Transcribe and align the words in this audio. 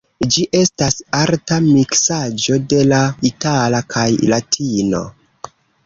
Ĝi 0.35 0.45
estas 0.59 0.97
arta 1.17 1.59
miksaĵo 1.67 2.59
de 2.73 2.81
la 2.91 3.05
itala 3.33 3.85
kaj 3.97 4.11
latino. 4.35 5.09